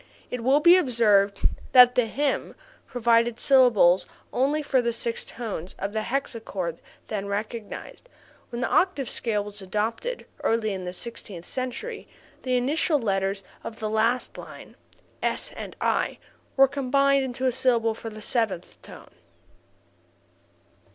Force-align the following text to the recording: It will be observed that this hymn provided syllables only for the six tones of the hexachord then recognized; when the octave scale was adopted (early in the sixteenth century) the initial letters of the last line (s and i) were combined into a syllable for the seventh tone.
It 0.31 0.43
will 0.43 0.59
be 0.59 0.77
observed 0.77 1.41
that 1.73 1.93
this 1.93 2.09
hymn 2.13 2.55
provided 2.87 3.39
syllables 3.39 4.07
only 4.33 4.63
for 4.63 4.81
the 4.81 4.91
six 4.93 5.23
tones 5.23 5.75
of 5.77 5.93
the 5.93 5.99
hexachord 6.01 6.79
then 7.05 7.27
recognized; 7.27 8.09
when 8.49 8.61
the 8.61 8.67
octave 8.67 9.07
scale 9.07 9.43
was 9.43 9.61
adopted 9.61 10.25
(early 10.43 10.73
in 10.73 10.85
the 10.85 10.91
sixteenth 10.93 11.45
century) 11.45 12.07
the 12.41 12.57
initial 12.57 12.97
letters 12.97 13.43
of 13.63 13.77
the 13.77 13.91
last 13.91 14.39
line 14.39 14.75
(s 15.21 15.51
and 15.55 15.75
i) 15.79 16.17
were 16.57 16.67
combined 16.67 17.23
into 17.23 17.45
a 17.45 17.51
syllable 17.51 17.93
for 17.93 18.09
the 18.09 18.21
seventh 18.21 18.81
tone. 18.81 19.11